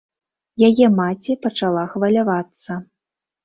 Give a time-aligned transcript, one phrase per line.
[0.67, 2.83] Яе маці пачала хвалявацца.